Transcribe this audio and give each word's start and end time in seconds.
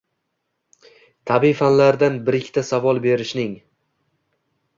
tabiiy 1.31 1.53
fanlardan 1.59 2.17
bir-ikkita 2.31 2.65
savol 2.71 3.03
berishning 3.05 3.55